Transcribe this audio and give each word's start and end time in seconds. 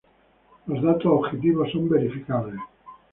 Los 0.65 0.81
datos 0.81 1.05
objetivos 1.05 1.69
son 1.71 1.87
verificables. 1.87 2.59